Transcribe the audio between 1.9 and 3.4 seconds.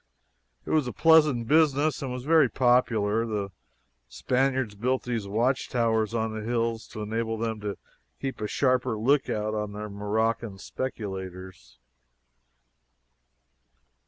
and was very popular.